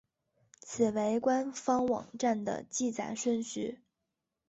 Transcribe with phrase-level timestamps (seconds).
[0.61, 3.83] 此为官方网站的记载顺序。